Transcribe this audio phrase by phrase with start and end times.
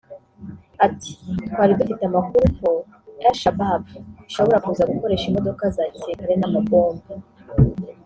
[0.85, 1.11] Ati
[1.47, 2.69] “Twari dufite amakuru ko
[3.29, 3.83] Al-Shabaab
[4.29, 7.13] ishobora kuza gukoresha imodoka za gisirikare n’amabombe[